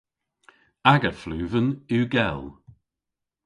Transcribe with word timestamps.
Aga 0.91 1.11
fluven 1.21 1.67
yw 1.93 2.05
gell. 2.13 2.43